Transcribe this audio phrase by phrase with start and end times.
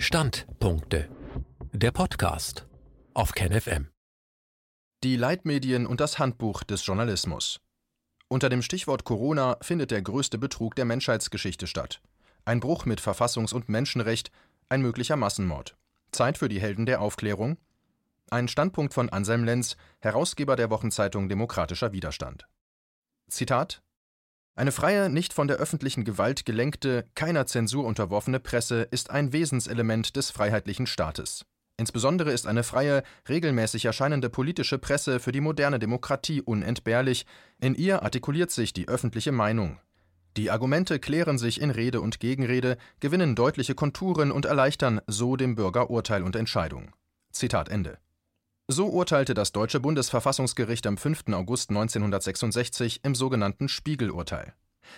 [0.00, 1.08] Standpunkte.
[1.72, 2.68] Der Podcast
[3.14, 3.88] auf KenFM.
[5.02, 7.60] Die Leitmedien und das Handbuch des Journalismus.
[8.28, 12.00] Unter dem Stichwort Corona findet der größte Betrug der Menschheitsgeschichte statt.
[12.44, 14.30] Ein Bruch mit Verfassungs- und Menschenrecht,
[14.68, 15.76] ein möglicher Massenmord.
[16.12, 17.58] Zeit für die Helden der Aufklärung?
[18.30, 22.46] Ein Standpunkt von Anselm Lenz, Herausgeber der Wochenzeitung Demokratischer Widerstand.
[23.28, 23.82] Zitat
[24.58, 30.16] eine freie, nicht von der öffentlichen Gewalt gelenkte, keiner Zensur unterworfene Presse ist ein Wesenselement
[30.16, 31.44] des freiheitlichen Staates.
[31.76, 37.24] Insbesondere ist eine freie, regelmäßig erscheinende politische Presse für die moderne Demokratie unentbehrlich,
[37.60, 39.78] in ihr artikuliert sich die öffentliche Meinung.
[40.36, 45.54] Die Argumente klären sich in Rede und Gegenrede, gewinnen deutliche Konturen und erleichtern so dem
[45.54, 46.90] Bürger Urteil und Entscheidung.
[47.30, 47.98] Zitat Ende.
[48.70, 51.32] So urteilte das deutsche Bundesverfassungsgericht am 5.
[51.32, 54.52] August 1966 im sogenannten Spiegelurteil.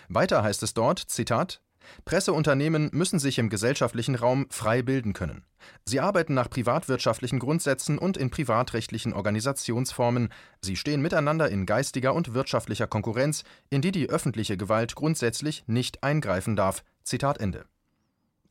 [0.08, 1.62] Weiter heißt es dort, Zitat,
[2.04, 5.44] Presseunternehmen müssen sich im gesellschaftlichen Raum frei bilden können.
[5.84, 10.30] Sie arbeiten nach privatwirtschaftlichen Grundsätzen und in privatrechtlichen Organisationsformen.
[10.60, 16.02] Sie stehen miteinander in geistiger und wirtschaftlicher Konkurrenz, in die die öffentliche Gewalt grundsätzlich nicht
[16.02, 16.82] eingreifen darf.
[17.04, 17.66] Zitat Ende.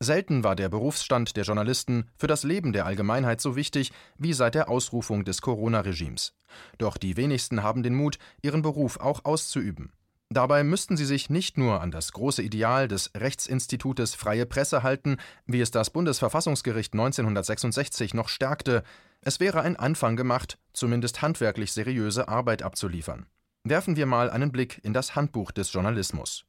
[0.02, 4.54] Selten war der Berufsstand der Journalisten für das Leben der Allgemeinheit so wichtig wie seit
[4.54, 6.32] der Ausrufung des Corona-Regimes.
[6.78, 9.92] Doch die wenigsten haben den Mut, ihren Beruf auch auszuüben.
[10.30, 15.18] Dabei müssten sie sich nicht nur an das große Ideal des Rechtsinstitutes freie Presse halten,
[15.44, 18.84] wie es das Bundesverfassungsgericht 1966 noch stärkte,
[19.22, 23.26] es wäre ein Anfang gemacht, zumindest handwerklich seriöse Arbeit abzuliefern.
[23.64, 26.46] Werfen wir mal einen Blick in das Handbuch des Journalismus.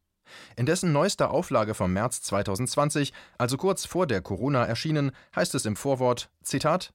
[0.56, 5.66] In dessen neuester Auflage vom März 2020, also kurz vor der Corona erschienen, heißt es
[5.66, 6.94] im Vorwort: Zitat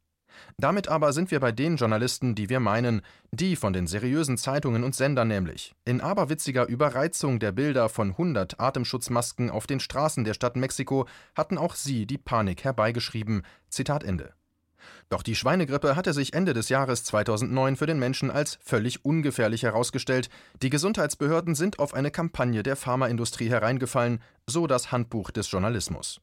[0.58, 4.84] damit aber sind wir bei den Journalisten, die wir meinen, die von den seriösen Zeitungen
[4.84, 5.74] und Sendern nämlich.
[5.84, 11.58] In aberwitziger Überreizung der Bilder von 100 Atemschutzmasken auf den Straßen der Stadt Mexiko hatten
[11.58, 13.42] auch sie die Panik herbeigeschrieben.
[13.68, 14.34] Zitat Ende.
[15.08, 19.62] Doch die Schweinegrippe hatte sich Ende des Jahres 2009 für den Menschen als völlig ungefährlich
[19.62, 20.28] herausgestellt.
[20.62, 26.20] Die Gesundheitsbehörden sind auf eine Kampagne der Pharmaindustrie hereingefallen, so das Handbuch des Journalismus.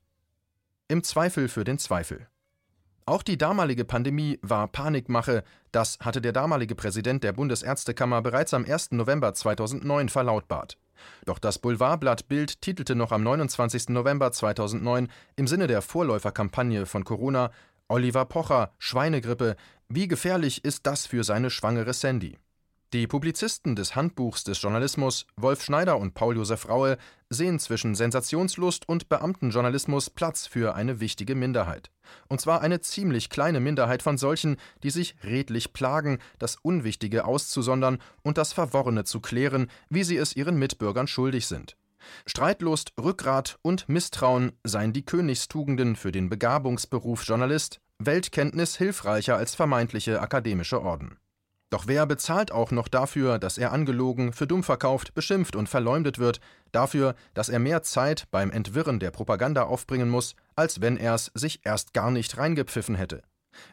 [0.88, 2.28] Im Zweifel für den Zweifel.
[3.06, 5.44] Auch die damalige Pandemie war Panikmache,
[5.74, 8.92] das hatte der damalige Präsident der Bundesärztekammer bereits am 1.
[8.92, 10.78] November 2009 verlautbart.
[11.26, 13.90] Doch das Boulevardblatt Bild titelte noch am 29.
[13.90, 17.52] November 2009 im Sinne der Vorläuferkampagne von Corona
[17.94, 19.56] Oliver Pocher, Schweinegrippe,
[19.88, 22.40] wie gefährlich ist das für seine schwangere Sandy?
[22.92, 26.98] Die Publizisten des Handbuchs des Journalismus, Wolf Schneider und Paul-Josef Raue,
[27.30, 31.92] sehen zwischen Sensationslust und Beamtenjournalismus Platz für eine wichtige Minderheit.
[32.30, 38.00] Und zwar eine ziemlich kleine Minderheit von solchen, die sich redlich plagen, das Unwichtige auszusondern
[38.24, 41.78] und das Verworrene zu klären, wie sie es ihren Mitbürgern schuldig sind.
[42.26, 50.22] Streitlust, Rückgrat und Misstrauen seien die Königstugenden für den Begabungsberuf Journalist, Weltkenntnis hilfreicher als vermeintliche
[50.22, 51.18] akademische Orden.
[51.74, 56.20] Doch wer bezahlt auch noch dafür, dass er angelogen, für dumm verkauft, beschimpft und verleumdet
[56.20, 56.40] wird,
[56.72, 61.32] dafür, dass er mehr Zeit beim Entwirren der Propaganda aufbringen muss, als wenn er es
[61.34, 63.24] sich erst gar nicht reingepfiffen hätte?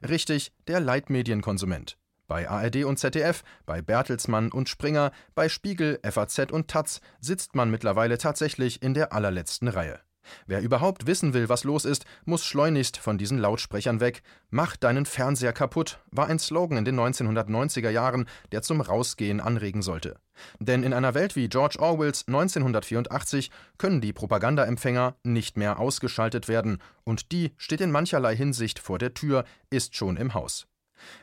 [0.09, 1.99] Richtig, der Leitmedienkonsument.
[2.27, 7.71] Bei ARD und ZDF, bei Bertelsmann und Springer, bei Spiegel, FAZ und Taz sitzt man
[7.71, 10.01] mittlerweile tatsächlich in der allerletzten Reihe.
[10.47, 14.23] Wer überhaupt wissen will, was los ist, muss schleunigst von diesen Lautsprechern weg.
[14.51, 19.83] Mach deinen Fernseher kaputt war ein Slogan in den 1990er Jahren, der zum Rausgehen anregen
[19.83, 20.17] sollte.
[20.59, 26.79] Denn in einer Welt wie George Orwells 1984 können die Propagandaempfänger nicht mehr ausgeschaltet werden,
[27.05, 30.67] und die steht in mancherlei Hinsicht vor der Tür, ist schon im Haus.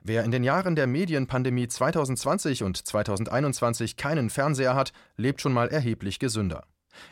[0.04, 5.68] Wer in den Jahren der Medienpandemie 2020 und 2021 keinen Fernseher hat, lebt schon mal
[5.68, 6.66] erheblich gesünder.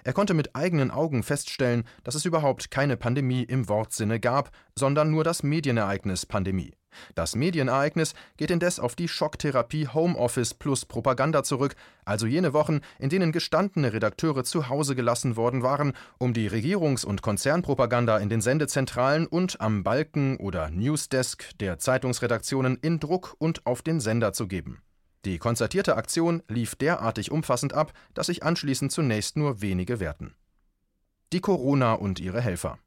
[0.03, 5.11] Er konnte mit eigenen Augen feststellen, dass es überhaupt keine Pandemie im Wortsinne gab, sondern
[5.11, 6.73] nur das Medienereignis Pandemie.
[7.13, 11.75] Das Medienereignis geht indes auf die Schocktherapie Homeoffice plus Propaganda zurück,
[12.05, 17.05] also jene Wochen, in denen gestandene Redakteure zu Hause gelassen worden waren, um die Regierungs-
[17.05, 23.65] und Konzernpropaganda in den Sendezentralen und am Balken oder Newsdesk der Zeitungsredaktionen in Druck und
[23.65, 24.81] auf den Sender zu geben.
[25.25, 30.35] Die konzertierte Aktion lief derartig umfassend ab, dass sich anschließend zunächst nur wenige wehrten.
[31.33, 32.77] Die Corona und ihre Helfer.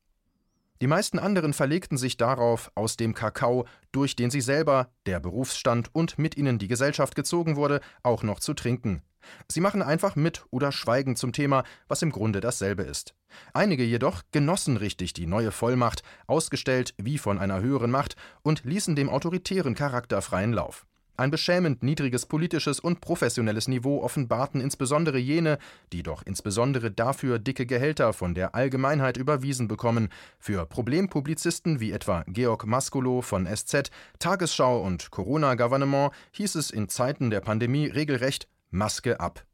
[0.80, 5.92] Die meisten anderen verlegten sich darauf, aus dem Kakao, durch den sie selber, der Berufsstand
[5.92, 9.02] und mit ihnen die Gesellschaft gezogen wurde, auch noch zu trinken.
[9.48, 13.14] Sie machen einfach mit oder schweigen zum Thema, was im Grunde dasselbe ist.
[13.52, 18.94] Einige jedoch genossen richtig die neue Vollmacht, ausgestellt wie von einer höheren Macht, und ließen
[18.94, 20.86] dem autoritären Charakter freien Lauf.
[21.18, 25.58] Ein beschämend niedriges politisches und professionelles Niveau offenbarten insbesondere jene,
[25.92, 30.10] die doch insbesondere dafür dicke Gehälter von der Allgemeinheit überwiesen bekommen.
[30.38, 37.30] Für Problempublizisten wie etwa Georg Maskolo von SZ, Tagesschau und Corona-Gouvernement hieß es in Zeiten
[37.30, 39.44] der Pandemie regelrecht Maske ab.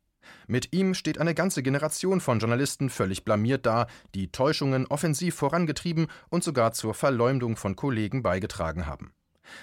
[0.47, 6.09] Mit ihm steht eine ganze Generation von Journalisten völlig blamiert da, die Täuschungen offensiv vorangetrieben
[6.29, 9.15] und sogar zur Verleumdung von Kollegen beigetragen haben.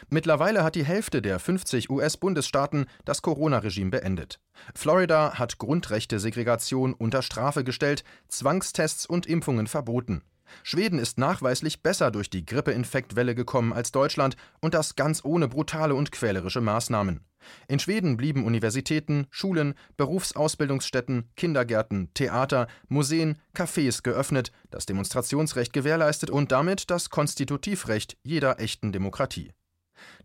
[0.10, 4.40] Mittlerweile hat die Hälfte der 50 US-Bundesstaaten das Corona-Regime beendet.
[4.76, 10.22] Florida hat Grundrechte-Segregation unter Strafe gestellt, Zwangstests und Impfungen verboten.
[10.64, 15.96] Schweden ist nachweislich besser durch die Grippeinfektwelle gekommen als Deutschland und das ganz ohne brutale
[15.96, 17.22] und quälerische Maßnahmen.
[17.68, 26.52] In Schweden blieben Universitäten, Schulen, Berufsausbildungsstätten, Kindergärten, Theater, Museen, Cafés geöffnet, das Demonstrationsrecht gewährleistet und
[26.52, 29.52] damit das Konstitutivrecht jeder echten Demokratie.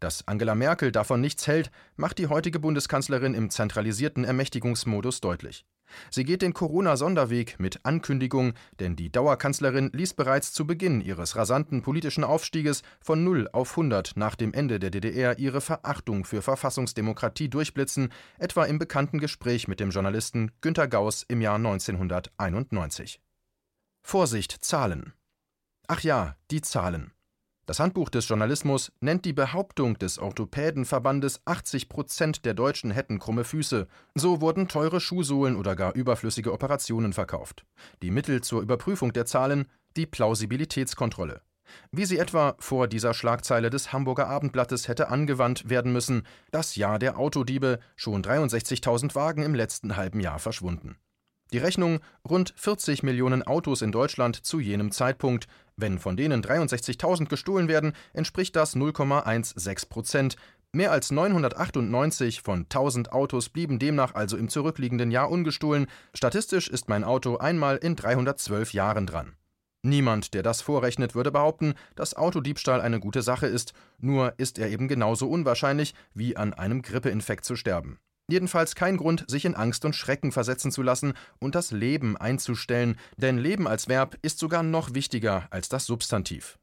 [0.00, 5.64] Dass Angela Merkel davon nichts hält, macht die heutige Bundeskanzlerin im zentralisierten Ermächtigungsmodus deutlich.
[6.10, 11.82] Sie geht den Corona-Sonderweg mit Ankündigung, denn die Dauerkanzlerin ließ bereits zu Beginn ihres rasanten
[11.82, 17.48] politischen Aufstieges von 0 auf 100 nach dem Ende der DDR ihre Verachtung für Verfassungsdemokratie
[17.48, 23.20] durchblitzen, etwa im bekannten Gespräch mit dem Journalisten Günter Gauss im Jahr 1991.
[24.02, 25.12] Vorsicht, Zahlen.
[25.88, 27.12] Ach ja, die Zahlen.
[27.66, 33.42] Das Handbuch des Journalismus nennt die Behauptung des Orthopädenverbandes, 80 Prozent der Deutschen hätten krumme
[33.42, 33.88] Füße.
[34.14, 37.66] So wurden teure Schuhsohlen oder gar überflüssige Operationen verkauft.
[38.02, 39.66] Die Mittel zur Überprüfung der Zahlen
[39.96, 41.42] die Plausibilitätskontrolle.
[41.90, 46.22] Wie sie etwa vor dieser Schlagzeile des Hamburger Abendblattes hätte angewandt werden müssen:
[46.52, 50.96] Das Jahr der Autodiebe, schon 63.000 Wagen im letzten halben Jahr verschwunden.
[51.52, 55.46] Die Rechnung rund 40 Millionen Autos in Deutschland zu jenem Zeitpunkt.
[55.78, 60.36] Wenn von denen 63.000 gestohlen werden, entspricht das 0,16 Prozent.
[60.72, 65.86] Mehr als 998 von 1000 Autos blieben demnach also im zurückliegenden Jahr ungestohlen.
[66.14, 69.36] Statistisch ist mein Auto einmal in 312 Jahren dran.
[69.82, 74.70] Niemand, der das vorrechnet, würde behaupten, dass Autodiebstahl eine gute Sache ist, nur ist er
[74.70, 78.00] eben genauso unwahrscheinlich, wie an einem Grippeinfekt zu sterben.
[78.28, 82.98] Jedenfalls kein Grund, sich in Angst und Schrecken versetzen zu lassen und das Leben einzustellen,
[83.16, 86.58] denn Leben als Verb ist sogar noch wichtiger als das Substantiv.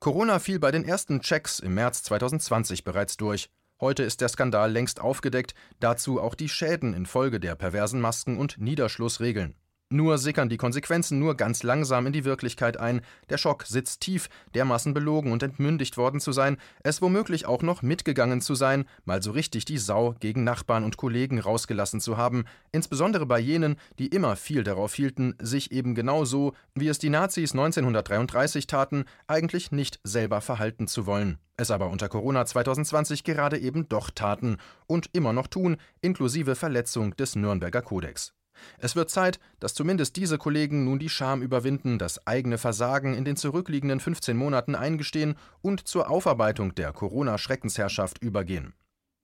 [0.00, 3.48] Corona fiel bei den ersten Checks im März 2020 bereits durch.
[3.80, 8.58] Heute ist der Skandal längst aufgedeckt, dazu auch die Schäden infolge der perversen Masken und
[8.58, 9.54] Niederschlussregeln.
[9.90, 13.00] Nur sickern die Konsequenzen nur ganz langsam in die Wirklichkeit ein.
[13.30, 17.80] Der Schock sitzt tief, dermaßen belogen und entmündigt worden zu sein, es womöglich auch noch
[17.80, 22.44] mitgegangen zu sein, mal so richtig die Sau gegen Nachbarn und Kollegen rausgelassen zu haben,
[22.70, 27.08] insbesondere bei jenen, die immer viel darauf hielten, sich eben genau so, wie es die
[27.08, 33.58] Nazis 1933 taten, eigentlich nicht selber verhalten zu wollen, es aber unter Corona 2020 gerade
[33.58, 38.37] eben doch taten und immer noch tun, inklusive Verletzung des Nürnberger Kodex.
[38.78, 43.24] Es wird Zeit, dass zumindest diese Kollegen nun die Scham überwinden, das eigene Versagen in
[43.24, 48.74] den zurückliegenden 15 Monaten eingestehen und zur Aufarbeitung der Corona-Schreckensherrschaft übergehen.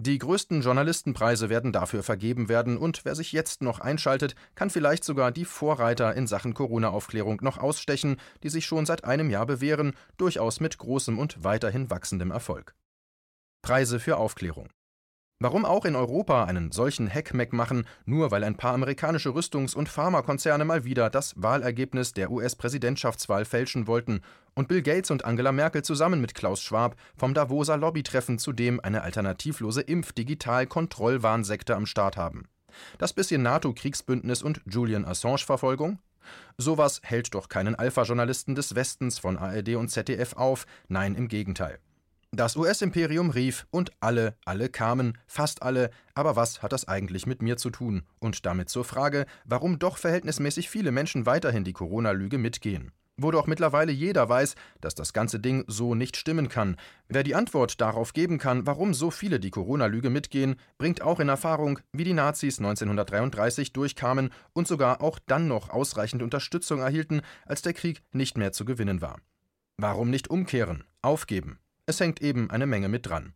[0.01, 5.05] Die größten Journalistenpreise werden dafür vergeben werden und wer sich jetzt noch einschaltet, kann vielleicht
[5.05, 9.95] sogar die Vorreiter in Sachen Corona-Aufklärung noch ausstechen, die sich schon seit einem Jahr bewähren,
[10.17, 12.75] durchaus mit großem und weiterhin wachsendem Erfolg.
[13.63, 14.69] Preise für Aufklärung
[15.41, 19.89] Warum auch in Europa einen solchen Heckmeck machen, nur weil ein paar amerikanische Rüstungs- und
[19.89, 24.21] Pharmakonzerne mal wieder das Wahlergebnis der US-Präsidentschaftswahl fälschen wollten
[24.55, 29.03] und Bill Gates und Angela Merkel zusammen mit Klaus Schwab vom Davoser Lobbytreffen zudem eine
[29.03, 32.49] alternativlose Impf-Digital-Kontrollwarnsekte am Start haben.
[32.99, 35.99] Das bisschen NATO-Kriegsbündnis und Julian Assange-Verfolgung?
[36.57, 41.81] Sowas hält doch keinen Alpha-Journalisten des Westens von ARD und ZDF auf, nein, im Gegenteil.
[42.37, 47.43] Das US-Imperium rief und alle, alle kamen, fast alle, aber was hat das eigentlich mit
[47.43, 48.03] mir zu tun?
[48.19, 52.91] Und damit zur Frage, warum doch verhältnismäßig viele Menschen weiterhin die Corona-Lüge mitgehen.
[53.17, 56.75] Wo doch mittlerweile jeder weiß, dass das ganze Ding so nicht stimmen kann.
[57.09, 61.29] Wer die Antwort darauf geben kann, warum so viele die Corona-Lüge mitgehen, bringt auch in
[61.29, 67.63] Erfahrung, wie die Nazis 1933 durchkamen und sogar auch dann noch ausreichend Unterstützung erhielten, als
[67.63, 69.21] der Krieg nicht mehr zu gewinnen war.
[69.77, 71.61] Warum nicht umkehren, aufgeben?
[71.87, 73.35] Es hängt eben eine Menge mit dran.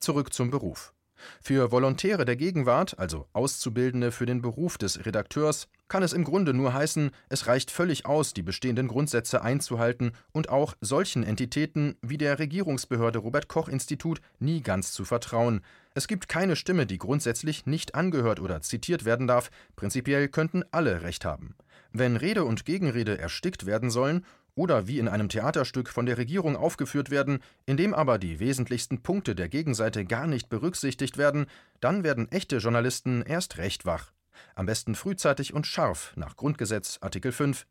[0.00, 0.92] Zurück zum Beruf.
[1.40, 6.54] Für Volontäre der Gegenwart, also Auszubildende für den Beruf des Redakteurs, kann es im Grunde
[6.54, 12.18] nur heißen, es reicht völlig aus, die bestehenden Grundsätze einzuhalten und auch solchen Entitäten wie
[12.18, 15.60] der Regierungsbehörde Robert Koch Institut nie ganz zu vertrauen.
[15.94, 21.02] Es gibt keine Stimme, die grundsätzlich nicht angehört oder zitiert werden darf, prinzipiell könnten alle
[21.02, 21.54] Recht haben.
[21.92, 26.56] Wenn Rede und Gegenrede erstickt werden sollen, oder wie in einem Theaterstück von der Regierung
[26.56, 31.46] aufgeführt werden, in dem aber die wesentlichsten Punkte der Gegenseite gar nicht berücksichtigt werden,
[31.80, 34.12] dann werden echte Journalisten erst recht wach.
[34.54, 37.66] Am besten frühzeitig und scharf nach Grundgesetz Artikel 5.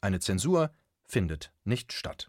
[0.00, 0.70] Eine Zensur
[1.06, 2.28] findet nicht statt.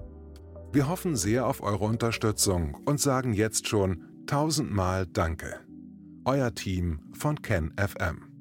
[0.73, 5.59] Wir hoffen sehr auf eure Unterstützung und sagen jetzt schon tausendmal Danke.
[6.23, 8.31] Euer Team von KenFM.